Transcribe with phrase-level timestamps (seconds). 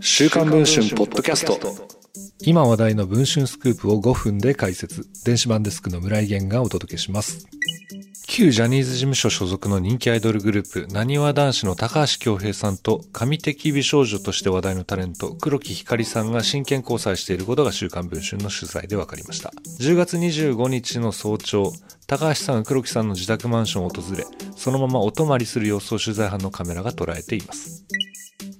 [0.00, 1.58] 週刊文春ポッドキャスト
[2.40, 7.46] 今話題の文春スクープを5分で解説電子版デスクの村井源がお届けします
[8.34, 19.52] 旧ジャニーズ事務所所属の人気アイドルグループ、なにわ男子の高橋恭平さんと、神的美少女として話題のタレント、黒木ひかりさんが真剣交際していることが週刊文春の取材で分かりました。
[19.80, 21.72] 10月25日の早朝、
[22.06, 24.24] 高橋さんが黒木さんの自宅マンションを訪れ、
[24.56, 27.84] そのままお泊まりする様子を取材班のカメラが捉えています。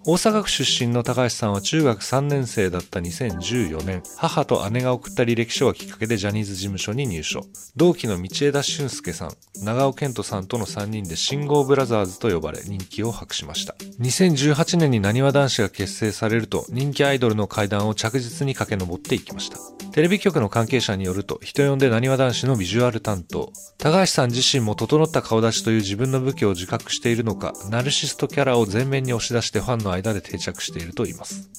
[0.04, 7.46] 大阪府出身の高橋さんは中学3年生だった2014年、母と姉が送った履歴書がきっかけでジャニーズ事務所に入所。
[7.76, 9.30] 同期の道枝俊介さん、
[9.62, 13.76] 長尾健人さんとの3人で信号ブラザーズと呼ばれ人気を博しました。
[14.00, 19.58] 2018年になにわ男子が結成されると人気アイドルの階段を着実に駆け上っていきました。
[19.92, 23.52] テレビ局の関係者によると、人呼んでなにわ男子のビジュアル担当。
[23.76, 31.50] 高橋さん自身も整った顔立ちという自分の武器を自覚しているのか、ナルシストキャラを前面に押し出してファンの間で定着していると言います。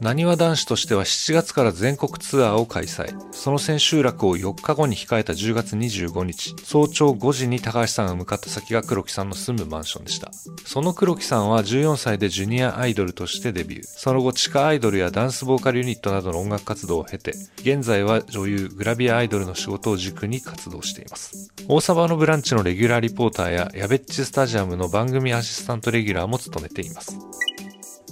[0.00, 3.14] なにわ男子としては7月から全国ツアーを開催。
[3.32, 10.30] その千秋楽を4日後に控えた10月25日、早朝5時に高橋さんが向かった先が黒木さんの住むマンションでした。
[10.64, 13.82] その黒木さんは14歳でジュニアアイドルとしてデビュー。
[13.84, 21.52] その後地下アイドルやダンスボーカルユニットなどの音楽活動を経て、現在は女優、グラビアアイドルの仕事を軸に活動しています。
[21.68, 27.18] 大沢のブランチのレギュラーリポーターやヤベッチスタジアムの番組アシスタントレギュラーも務めています。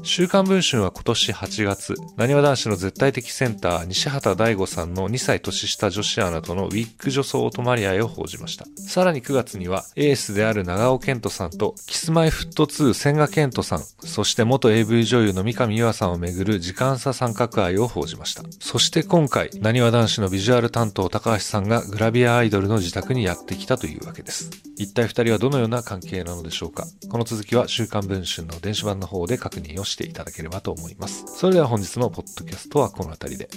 [0.09, 8.65] 週刊文春は今年8月、なにわ男子の絶対的センター、西畑大吾さんの2歳年下女子アナとのウィッグ女装お泊まり合いを報じました。
[8.79, 18.43] さらに9月には、エースである長尾健人さんと、キスマイフット2千賀健人さん、そして元 AV 女優の三上優愛さんをめぐる時間差三角愛を報じました。
[18.61, 24.49] そして今回、なにわ男子のビジュアル担当高橋さんがグラビアアイドルの自宅にやってきたというわけです。
[24.79, 31.25] 一体二人はどのような関係なのでしょうかこの続きは週刊文春の電子版の方で確認をしていただければと思います。
[31.27, 33.49] それでは本日のポッドキャストはこの辺りで。